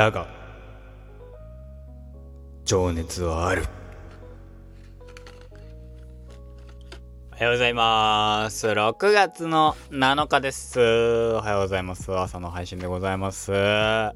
[0.00, 0.26] だが
[2.64, 3.64] 情熱はある。
[7.32, 8.66] おはようございます。
[8.66, 10.80] 6月の7日です。
[10.80, 12.10] おはようございます。
[12.16, 13.52] 朝の配信でございます。
[13.52, 14.14] さ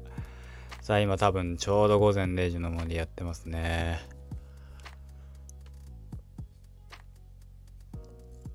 [0.87, 3.99] あ今多分ちょうど午前0時の森やってますね。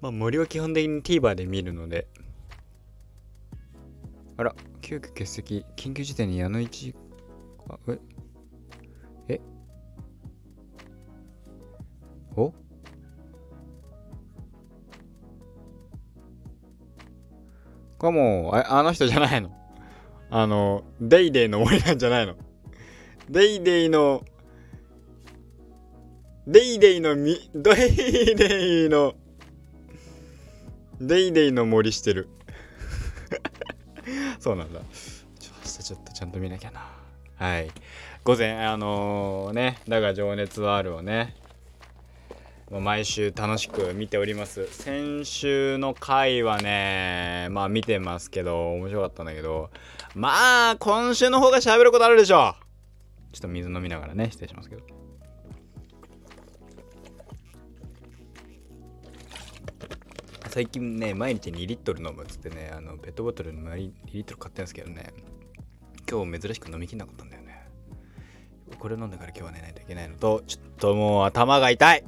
[0.00, 2.08] まあ森は基本的に TVer で見るので。
[4.36, 5.64] あら急遽欠席。
[5.76, 6.93] 緊急事態に矢野一
[7.69, 7.99] あえ？
[9.29, 9.41] え？
[12.36, 12.53] お？
[17.99, 19.50] かもああの人じゃないの？
[20.31, 22.36] あのデイデイの森なんじゃないの？
[23.29, 24.25] デイデイの
[26.47, 27.93] デイデイのみデ
[28.33, 29.14] イデイの
[31.00, 32.28] デイデイの森してる。
[34.41, 34.80] そうなんだ。
[35.39, 36.99] ちょ明日ちょっとちゃんと見なきゃな。
[37.41, 37.70] はい。
[38.22, 41.34] 午前あのー、ねだが情熱はあるをね
[42.70, 44.66] もう毎週楽しく見ております。
[44.70, 49.70] 先週の回はねまあ見てますけど面白かったんだけど
[50.14, 52.64] まあ今週の方が喋ることあるでしょう。
[53.33, 54.83] ちょっと水飲みながらね失礼しますけど。
[60.50, 65.14] 最近ね毎日2リットル飲むっつってねあのペットボトルの2リットル買ってるんですけどね。
[66.11, 67.69] 今日珍しく飲みきんなかったんだよね。
[68.80, 72.05] これ飲んだから今日は寝ないといけないのとちょっともう頭が痛い。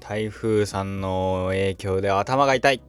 [0.00, 2.82] 台風さんの影響で頭が痛い。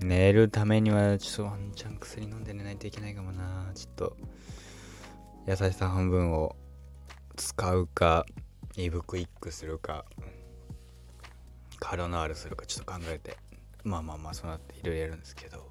[0.00, 3.70] 寝るためにはちょっとワンチャン薬飲んで寝ないといけないかもな。
[3.74, 4.16] ちょっと
[5.46, 6.56] 優しさ半分を
[7.36, 8.26] 使うか
[8.76, 10.04] イブクイックするか
[11.78, 13.36] カロナールするかちょっと考えて。
[13.86, 15.64] まあまあまあそうなっていろいろやるんですけど。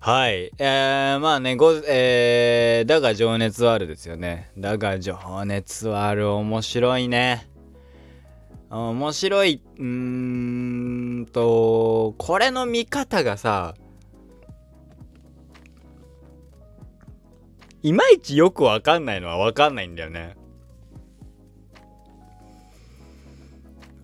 [0.00, 0.52] はい。
[0.58, 4.50] えー、まあねごえー、だが情熱はあるですよね。
[4.58, 6.30] だが情熱はある。
[6.30, 7.48] 面白いね。
[8.70, 9.62] 面白い。
[9.78, 9.84] うー
[11.22, 13.74] んとこれの見方がさ
[17.82, 20.36] いまいちよくわかんないのはわかんないんだよね。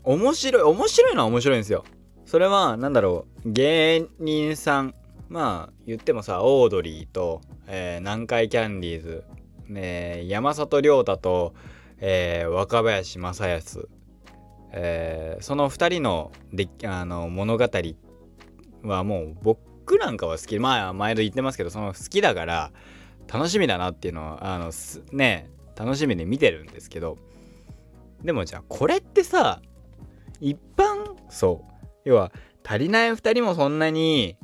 [0.03, 1.85] 面白い面白いのは面白いんですよ。
[2.27, 4.95] それは何だろう芸人さん
[5.29, 9.25] まあ言ってもさオードリーと、えー、南海キャンディーズ、
[9.69, 11.55] ね、山里亮太と、
[11.99, 13.89] えー、若林正康、
[14.73, 17.69] えー、その2人のであの物語
[18.83, 20.59] はもう僕なんかは好き。
[20.59, 22.73] まあ毎度言ってますけどその好きだから
[23.33, 24.73] 楽しみだなっていうのをあの
[25.12, 27.19] ね楽しみで見てるんですけど。
[28.25, 29.61] でもじゃあこれってさ
[30.41, 31.74] 一般そう
[32.05, 32.33] 要は
[32.65, 34.37] 足りない2人もそんなに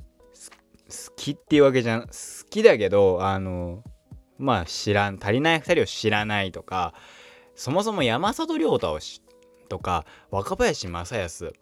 [0.90, 2.08] 好きっていうわけじゃん好
[2.50, 3.82] きだけどあの
[4.38, 6.94] まあ知らん足りない2人を知らないとか
[7.54, 8.98] そもそも山里亮太を
[9.68, 11.52] とか若林正康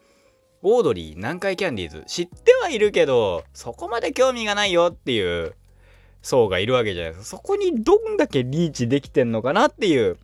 [0.62, 5.54] オードリー南海キャンディーズ知ってはいるけどそこまで興味がないよっていう
[6.22, 7.36] 層がいるわけじゃないですか。
[7.36, 10.18] そこにどんだけリーチできてんのかなっていう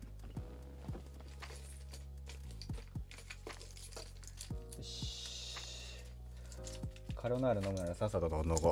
[7.25, 8.71] カロナール飲むならさっさと飲んどこ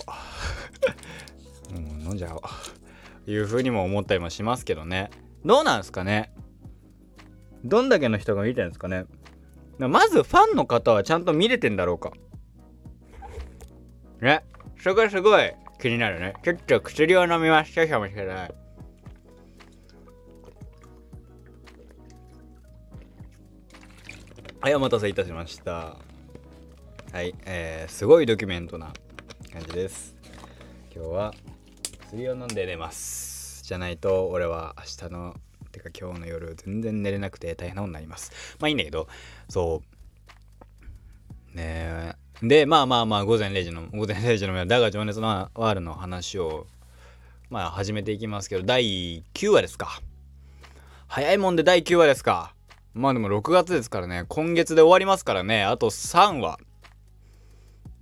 [1.72, 1.74] う。
[1.76, 3.32] うん、飲んじゃおう。
[3.32, 5.10] いう風にも思ったりもしますけどね。
[5.44, 6.32] どうなんですかね？
[7.64, 9.06] どんだけの人が見てるんですかね？
[9.80, 12.12] まずファンの方はちゃんと見れてんだろうか
[14.22, 14.46] ね、
[14.78, 16.36] そこすごい気になるね。
[16.44, 18.56] ちょっと薬を飲みましたかもしれない。
[24.62, 26.13] はい、お待たせいたしました。
[27.14, 28.92] はい、えー、すごいドキュメントな
[29.52, 30.16] 感じです。
[30.96, 31.34] 今日は
[32.08, 33.64] 薬を飲んで寝ます。
[33.64, 35.36] じゃないと俺は明日の
[35.72, 38.32] てか今日の夜全然寝れなくて大変なことになります。
[38.60, 39.08] まあいいんだけど、
[39.48, 39.84] そ
[41.54, 41.56] う。
[41.56, 46.66] ねえで、まあまあまあ午前0時の、午前0時のだが情熱のワールの話を
[47.52, 50.02] まあ始めていきますけど、第9話ですか。
[51.06, 52.56] 早いもんで第9話ですか。
[52.96, 56.58] まあでも6月ですからね、今月で終わりますからね、あと3話。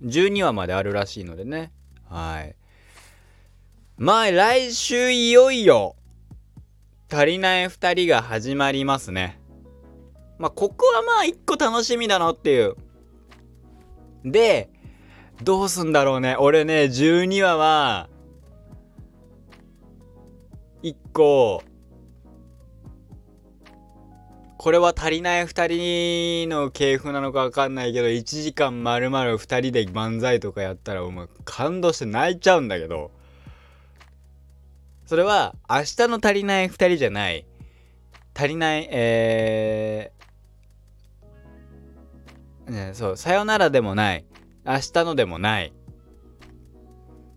[0.02, 1.72] 12話まであるらしいのでね。
[2.08, 2.56] はい。
[3.96, 5.96] まあ来週いよいよ
[7.10, 9.40] 足りない2人が始まりますね。
[10.38, 12.74] まあここはまあ一個楽しみだなっていう。
[14.24, 14.70] で、
[15.42, 16.36] どうすんだろうね。
[16.38, 18.08] 俺ね、12話は、
[20.82, 21.62] 1個、
[24.62, 33.10] これは足りない2人の系譜なのかわかんないけど1時間まるまる2人で漫才とかやったらお前感動して泣いちゃうんだけど。
[35.04, 37.44] それは明日の足りない2人じゃない。
[38.36, 44.24] 足りないえー、ね、そうさよならでもない。
[44.64, 45.72] 明日のでもない。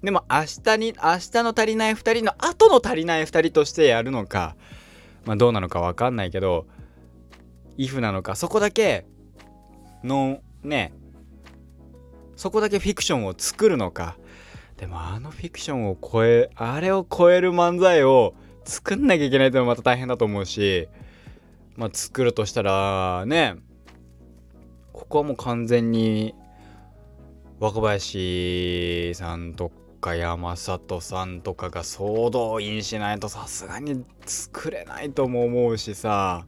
[0.04, 4.56] でも明日に明日の足りない2人の後の足りない2人としてやるのか
[5.26, 6.68] まあどうなのか分かんないけど
[7.78, 9.06] if なのかそこだけ
[10.04, 10.94] のね
[12.36, 14.18] そこだけフィクションを作るのか。
[14.78, 18.34] でもあのフィクションを超えあれを超える漫才を
[18.66, 20.90] 作んなきゃいけないってのはまた大変だと思うし
[21.78, 23.56] まあ作るとしたらね
[24.92, 26.36] ここはもう完全に
[27.60, 36.46] 若林さんとか山里さんとかが総動員しないとさすがに作れないとも思うしさ。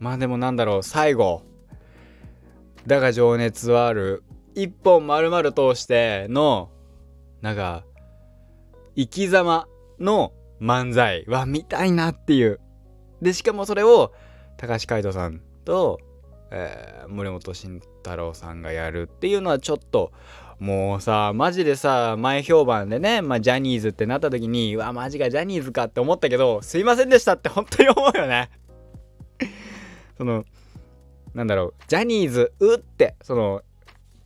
[0.00, 1.42] まあでもなんだろう最後。
[2.86, 4.24] だが情熱はある
[4.54, 6.70] 一本丸々通しての
[7.42, 7.84] なんか
[8.96, 9.68] 生き様
[9.98, 12.60] の漫才は見たいなっていう。
[13.20, 14.12] でしかもそれを
[14.56, 16.00] 高橋海人さんと、
[16.50, 20.12] えー、森本慎太郎さんがやるっていうのはちょっと
[20.58, 28.50] もうさマジでさ前評判でね、まあ、ジャニーズってなった時にうわマジかジャニーズかって思ったけどすいませんでしたって本当に思うよね。
[30.20, 30.44] その
[31.32, 33.62] なんだろうジャニーズうってその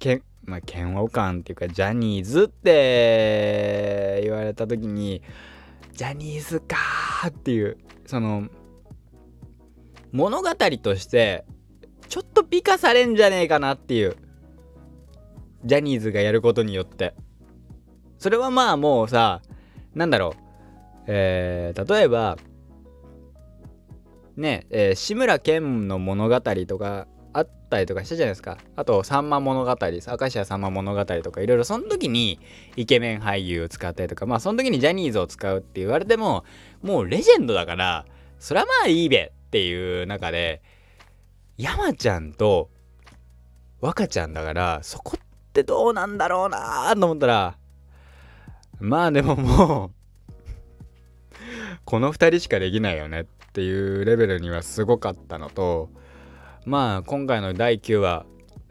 [0.01, 5.23] けんまあ嫌悪感っていうかジャニーズって言われた時に
[5.93, 8.49] ジャニーズかーっていうその
[10.11, 10.53] 物語
[10.83, 11.45] として
[12.09, 14.17] ちょっと美化されんじゃねえかなっていう
[15.65, 17.15] ジャニーズがやることによって。
[18.19, 19.43] それはまあもうさ
[19.95, 20.41] なんだろう
[21.07, 22.39] えー、例えば
[24.37, 28.59] ねえー、志村けんの物語とかあったりとかしたじゃないですか。
[28.77, 31.65] あと「さんま物語」「明石家さんま物語」とかいろいろ。
[31.65, 32.39] その時に
[32.77, 34.27] イケメン俳優を使ったりとか。
[34.27, 36.45] まあその時にジャニーズを使うって言われても
[36.83, 38.07] もうレジェンドだから
[38.39, 40.63] そりゃまあいいべっていう中で
[41.57, 42.71] 山ちゃんと
[43.81, 47.59] 若ちゃんだからそこってどうなんだろうなと思ったら
[48.81, 50.05] まあでももう
[51.85, 53.25] この2人しかできないよねっ
[53.55, 55.89] ていうレベルにはすごかったのと
[56.67, 58.27] まあ今回の第9話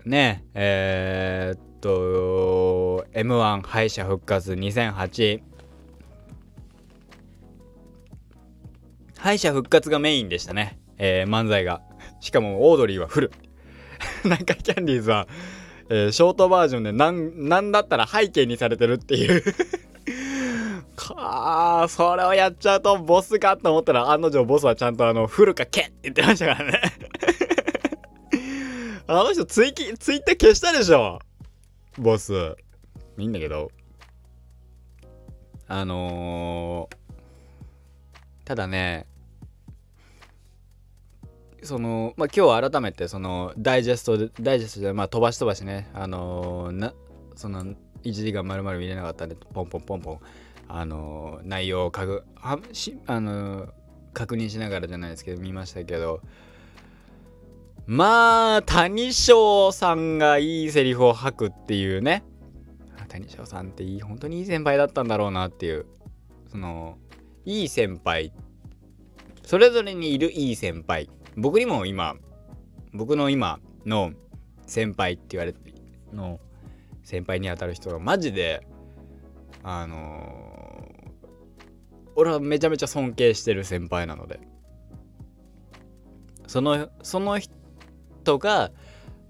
[0.05, 5.41] ねえー、っと M1 敗者復活2008
[9.23, 11.81] 敗者復活がメインでしたね、えー、漫才が。
[12.19, 13.31] しかもオードリーはフル。
[14.25, 15.29] 南海キャンディーズは、
[15.89, 19.41] えー、ショートバージョンでなんなんだったら背景にされてるっていう。
[20.95, 26.81] かあそれをやっちゃうとボスかと思ったら案の定ボスはちゃんとあのフルかけって言ってましたからね。
[29.07, 31.19] あの人ツイキツイッター消したでしょ。
[31.97, 32.33] ボス。
[33.17, 33.71] いいんだけど。
[35.67, 36.95] あのー、
[38.45, 39.07] ただね
[41.63, 46.93] その、まあ、今日改めてそのダイジェストでダイジェストで、まあ、飛ばし飛ばしねあのー、な
[47.35, 50.19] その1時間まるまる見れなかったんでポンポンポンポン。
[50.75, 53.71] あの、内容をかぐはしあの、
[54.11, 56.21] 確認しながらじゃないですけど見ましたけど
[57.85, 62.23] まあ谷翔さんがいいセリフを吐くっていうね。
[63.07, 65.85] 谷翔さんっていい本当にいい先輩だったんだろうなっていう。
[66.47, 66.97] その
[67.45, 68.31] いい先輩。
[69.43, 71.09] それぞれにいるいい先輩。
[71.35, 72.15] 僕にも今
[72.93, 74.13] 僕の今の
[74.65, 75.59] 先輩って言われて
[76.13, 76.39] の
[77.03, 78.65] 先輩にあたる人がマジで
[79.63, 80.52] あの、
[82.15, 84.39] 俺はめちゃめちゃ尊敬してる先輩なので。
[86.47, 88.71] そのその人が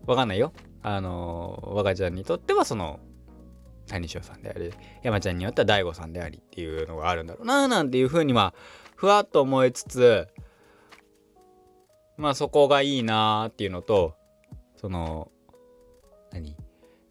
[0.05, 0.51] わかんないよ。
[0.81, 2.99] あの、若ちゃんにとってはその
[3.87, 4.71] 谷翔さんであり
[5.03, 7.45] 山ちゃんによっては大悟さんでありっていうのがあるんだろう。
[7.45, 8.53] ななんていうふうには
[8.95, 10.27] ふわっと思いつつ
[12.17, 14.15] まあそこがいいなーっていうのと
[14.75, 15.31] その
[16.31, 16.55] 何？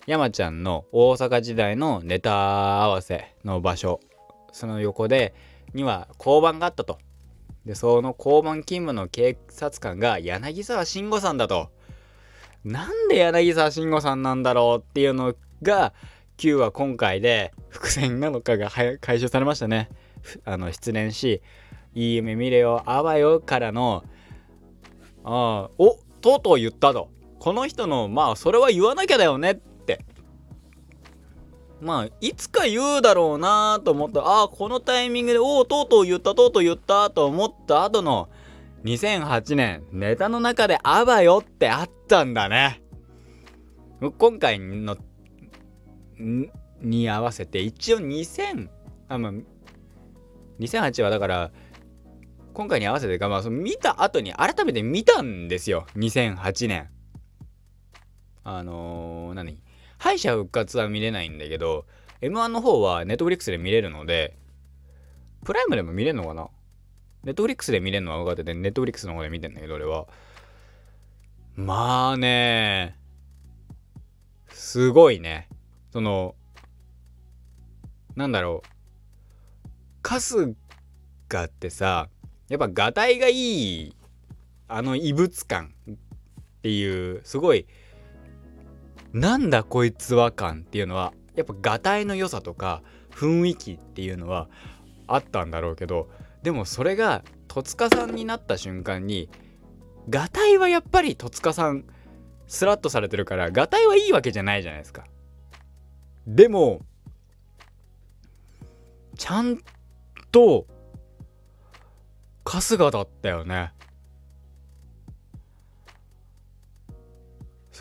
[0.07, 4.01] 山ちゃんの大阪時代のネタ合わせの場所
[4.53, 5.35] その横で
[5.75, 6.99] には交番があったと。
[7.65, 11.71] でその交番勤務の警察官が柳沢慎吾さんだと。
[12.65, 15.93] なんで柳沢慎吾さんなんだろうっていうのが
[16.39, 19.89] 9話今回で伏線なのかが回収されましたね。
[20.45, 21.43] あの失恋し
[21.95, 24.05] 「いい夢見れよあわよ」からの
[25.25, 27.11] ああおとうとう言ったと。
[27.39, 29.57] この人のまあそれは言わなきゃだよねっ
[31.83, 34.21] まあいつか言うだろうなと思った。
[34.21, 38.29] ああこのタイミングでおおとうとう言ったとうとう言ったと思った後の
[38.85, 42.81] 2008年ネタの中で「あばよ」ってあったんだね。
[44.17, 44.97] 今回の
[46.81, 48.69] に合わせて一応2000
[49.09, 49.33] あまあ
[50.61, 51.51] 2008はだから
[52.55, 55.87] 今回に合わせてか、まあ、その見た後に改めて見たんですよ。
[55.97, 56.91] 2008年。
[58.45, 59.59] あのー、何？
[60.03, 61.87] 敗者復活は見れないんだけど
[62.23, 64.37] M1 の方はネットフリックスで見れるので
[65.45, 66.49] プライムでも見れるのかな？
[67.23, 70.09] ネットフリックスで見れるのは分かっててネットフリックスの方で見てんだけど俺は。
[71.55, 72.97] まあね。
[74.49, 75.49] すごいね。
[75.93, 76.35] その
[78.17, 78.69] なんだろう。
[80.03, 80.57] 春
[81.29, 82.09] 日ってさ
[82.49, 83.95] やっぱがたいがいい
[84.67, 85.95] あの異物感っ
[86.63, 87.67] ていうすごい
[89.13, 94.49] なんだこいつは感っていうのはやっぱがたいの良さとか雰囲気っていうのは
[95.07, 96.09] あったんだろうけど
[96.43, 99.29] でもそれが戸塚さんになった瞬間に
[100.09, 101.85] がたいはやっぱり戸塚さん
[102.47, 105.05] スラッとされてるからがたいはいいわけじゃないじゃないですか。
[106.27, 106.81] でも
[109.17, 109.59] ちゃん
[110.31, 110.67] と
[112.45, 113.73] 春日だったよね。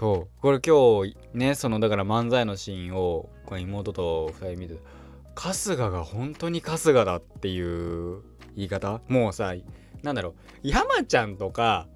[0.02, 0.30] そう。
[0.42, 4.80] これ今日ねそのだから漫才のシーンをこれ妹と2人見て
[5.36, 8.24] 春日が本当に春日だっていう
[8.56, 9.02] 言い方？
[9.08, 9.54] もうさ
[10.02, 10.34] なんだろう。
[10.64, 11.88] 山ちゃんとか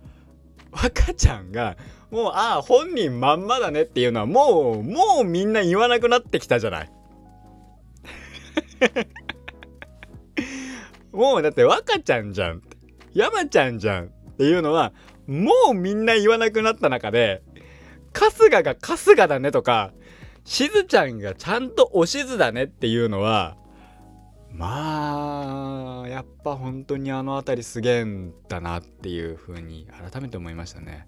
[0.72, 1.78] 若ちゃんが
[2.12, 6.92] もうああ本人まんまだねっていうのはもうもうみんな言わなくなってきたじゃない。
[11.12, 12.62] もうだって若ちゃんじゃん
[13.16, 14.94] 山ちゃんじゃんっていうのは
[15.26, 17.42] もうみんな言わなくなった中で
[18.16, 19.92] 春日が春日だねとか
[20.46, 23.58] しずちゃんがちゃんとおしずだねっていうのは
[24.52, 31.06] まあやっぱ本当にあの辺りすげえんだなっていう風に改めて思いましたね。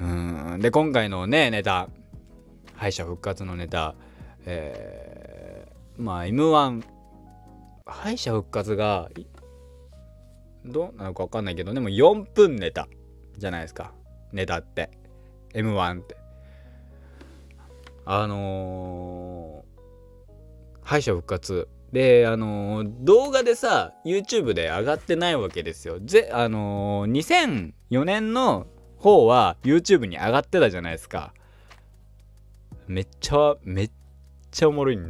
[0.00, 0.58] うん。
[0.60, 1.88] で今回のねネタ
[2.74, 3.94] 敗者復活のネタ
[4.44, 6.82] えー、まあ m 1
[7.84, 9.08] 敗者復活が
[10.64, 12.88] どうなのか分かんないけどでも4分ネタ
[13.36, 13.92] じゃないですか。
[14.32, 14.90] ネタって。
[15.56, 16.16] M 1って。
[18.04, 21.68] あのー、敗者復活。
[21.92, 25.98] であのー、動画でさ YouTube で上がってないわけですよ。
[26.00, 28.66] ぜあのー、2004年の
[28.98, 31.32] 方は YouTube に上がってたじゃないですか。
[32.86, 33.90] めっちゃめっ
[34.50, 35.00] ちゃおもろいう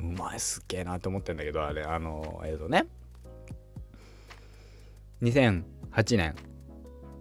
[0.00, 2.86] まいすっげえなって思ってんだけどあれあの映像ね。
[5.22, 5.64] 2008
[6.16, 6.36] 年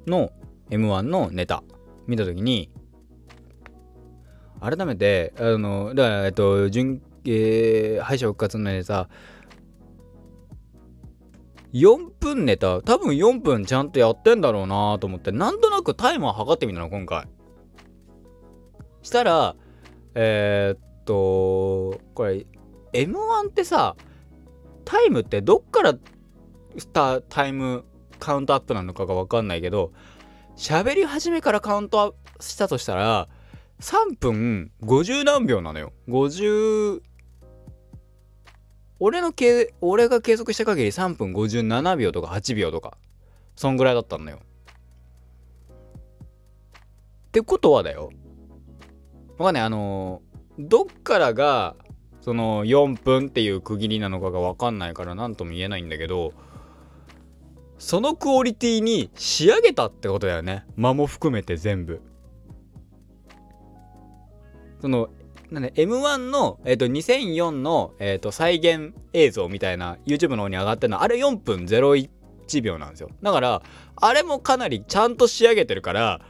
[0.06, 0.32] の
[0.70, 1.64] m 1のネタ。
[2.08, 2.72] 見た時に
[4.60, 9.10] 改めてあのだからえっと準、えー、敗者復活のネタ
[11.74, 17.28] 4分ネタ多分4分ちゃんとやってんだろうなと思ってなんとなくタイマー測ってみたの今回。
[19.04, 19.56] したら
[20.16, 22.46] えー、っとこれ
[22.94, 23.96] M1 ってさ
[24.86, 25.94] タイムってどっから
[26.78, 27.86] スタタイム
[28.20, 29.92] カウントアップなのかが分かんないけど
[30.58, 33.30] 喋り始めからカウントしたとしたら
[33.80, 35.94] 3分50何秒なのよ。
[36.10, 37.02] 50
[39.00, 42.98] 俺のけ俺が計測した限り3分57秒とか8秒とか
[43.56, 44.40] そんぐらいだったのよ。
[47.28, 48.10] ってことはだよ。
[49.38, 49.64] わかんない。
[49.64, 50.24] あの
[50.58, 51.76] どっからが
[52.22, 56.34] その4分っていう区切りなのかが分かんないから何とも言えないんだけど
[57.78, 60.66] そのクオリティに仕上げたってことだよね。
[60.76, 62.02] 間も含めて全部。
[64.82, 65.10] その
[65.52, 72.10] なんで M1 の、えー、と2004の、えー、と再現映像みたいな YouTube の方に上がってるのあれ4分01
[72.62, 73.10] 秒なんですよ。
[73.22, 73.62] だから
[73.96, 76.22] あれもかなりちゃんと仕上げてるから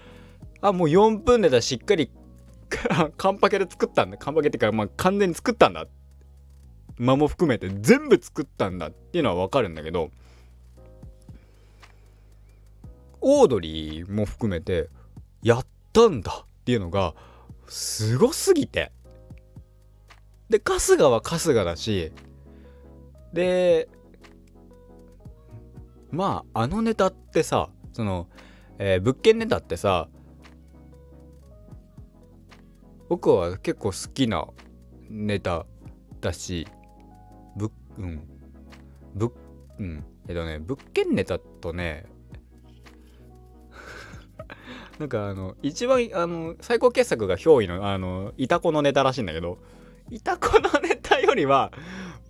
[0.62, 2.12] あもう4分でだしっかり
[3.18, 4.18] カンパケで作ったんだ。
[4.18, 5.88] カンパケっていうか、まあ、完全に作ったんだ。
[7.00, 10.10] 間も含めて全部作ったんだっていうのは分かるんだけど
[13.22, 14.90] オードリーも含めて
[15.42, 17.14] やったんだっていうのが
[17.68, 18.92] すごすぎて。
[20.50, 22.14] で春日は春日だし
[23.34, 23.90] で
[26.10, 28.30] まああのネタってさその、
[28.80, 30.08] えー、物件ネタってさ
[33.10, 34.48] 僕は結構好きな
[35.10, 35.66] ネタ
[36.22, 36.68] だし
[37.56, 38.22] ぶうん。
[39.16, 39.34] ぶ
[39.80, 40.04] うん。
[40.28, 42.06] えっとね物件ネタとね
[45.00, 49.60] なんかあの一番あの最高傑作が憑依のあのイタコのネタらしいんだけど
[50.10, 51.72] イタコのネタよりは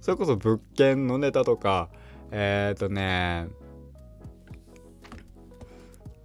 [0.01, 1.89] それこそ物件のネタとか
[2.31, 3.47] えっ、ー、とね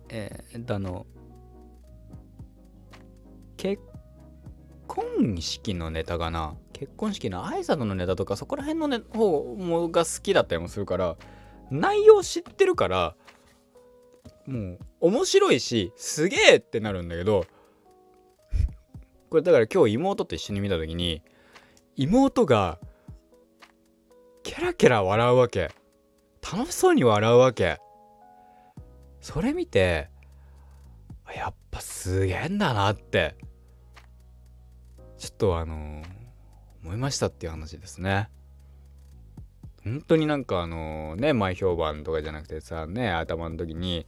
[0.09, 1.07] えー、っとあの
[3.57, 3.83] 結
[4.89, 6.57] 婚式のネタかな？
[6.73, 11.17] 結婚式の挨拶のネタとかそこら辺の、ね、方が好きだったりもするから
[11.71, 13.15] 内容知ってるから
[14.47, 17.47] もう面白いしすげえってなるんだけど
[19.31, 21.23] これだから今日妹と一緒に見た時に
[21.97, 22.79] 妹が
[24.43, 25.71] ケラケラ笑うわけ。
[26.43, 27.79] 楽しそうに笑うわけ。
[29.21, 30.11] それ見て
[31.35, 33.37] やっぱすげえんだなって
[35.17, 36.05] ちょっとあのー、
[36.83, 38.29] 思いましたっていう話ですね。
[39.85, 44.07] 本当になんかあの、ね前評判とかじゃなくてさね頭の時に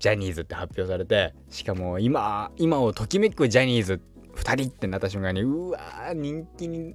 [0.00, 4.00] ジャニーズって発表されてしかも今今をときめくジャニーズ
[4.34, 6.94] 2人ってなった瞬間にうわー人気に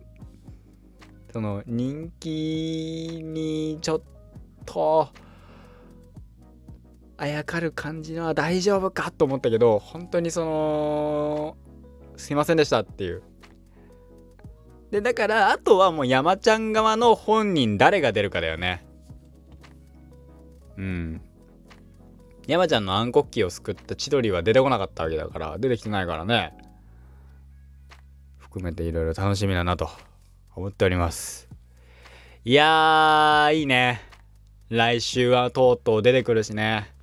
[1.32, 4.02] その人気にちょっ
[4.66, 5.10] と
[7.18, 11.58] あやかる感じのは大丈夫かと思ったけど本当にその
[12.18, 13.22] すいませんでしたっていう。
[14.92, 18.86] でだからあとはもう山ちゃん側の本人誰が出るかだよね。
[20.78, 21.22] うん。
[22.48, 26.54] 山ちゃんの暗黒期を救った千鳥は出てこなかったわけだから出てきてないからね。
[28.38, 29.90] 含めていろいろ楽しみだなと
[30.56, 31.50] 思っております。
[32.44, 34.00] いやーいいね。
[34.70, 36.94] 来週はとうとう出てくるしね。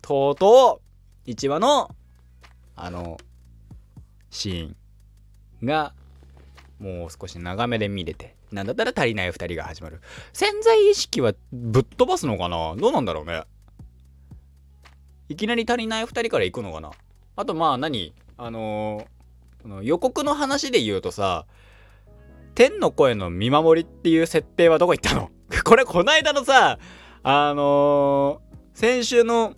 [0.00, 0.80] とうと
[1.26, 1.94] う1話の
[2.74, 3.18] あの
[4.30, 5.92] シーンが
[6.78, 10.00] もう少し長めで見れてなんだったら足りない2人が始まる。
[10.32, 12.74] 潜在意識はぶっ飛ばすのかな？
[12.76, 13.44] どうなんだろうね。
[15.28, 16.90] いきなり足りない2人から行くのかな？
[17.36, 18.14] あとまあ何？
[18.38, 21.46] あのー、予告の話で言うとさ
[22.54, 25.30] 天の声の見守りっていう設定はどこ行ったの？
[25.64, 26.78] これこないだのさ
[27.22, 29.56] あのー、先週の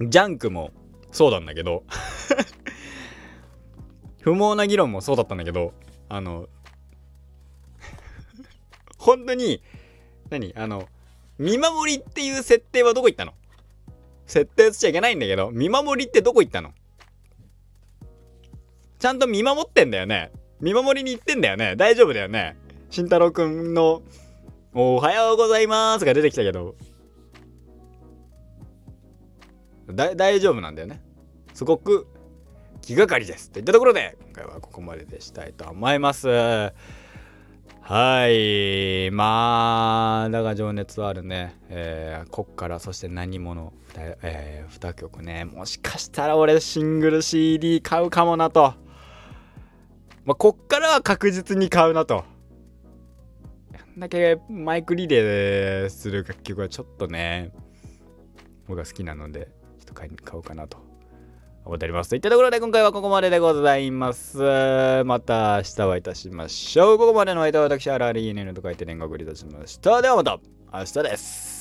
[0.00, 0.72] ジャンクも
[1.12, 1.84] そうなんだけど
[4.22, 5.74] 不毛な議論もそうだったんだけど
[6.08, 6.48] あの
[8.98, 9.62] 本当に
[10.30, 10.54] 何？
[10.56, 10.88] あの
[11.38, 13.32] 見守りっていう設定はどこ行ったの？
[14.26, 16.72] 設定しちゃいけないんだけど見守りってどこ行ったの？
[18.98, 20.32] ちゃんと見守ってんだよね。
[20.60, 21.76] 見守りに行ってんだよね。
[21.76, 22.56] 大丈夫だよね。
[22.90, 24.02] 慎太郎くんの
[24.72, 26.74] 「おはようございます」が出てきたけど。
[29.86, 31.02] 大丈夫なんだよね。
[31.52, 32.06] すごく
[32.80, 33.50] 気がかりです。
[33.50, 36.72] といったところで今回はここまででしたいと思います。
[37.86, 39.10] はい。
[39.10, 43.74] まあだが情熱はあるね、えー、こっからそして何者、
[44.22, 45.44] えー、2曲ね。
[45.44, 48.72] もしかしたら俺シングル CD 買うかもなと。
[50.24, 52.24] まあ、こっからは確実に買うなと。
[53.98, 57.52] だけマイクリレーする楽曲はちょっとね
[58.66, 60.83] 僕が好きなのでちょっと買い買おうかなと。
[61.64, 62.10] 思っております。
[62.10, 64.38] といったところで今回はここまででございます。
[65.04, 66.98] また明日はいいたしましょう。
[66.98, 70.02] ここまでの間は私、アラリーネルと書いて連絡いたしました。
[70.02, 70.38] ではまた
[70.72, 71.53] 明日です。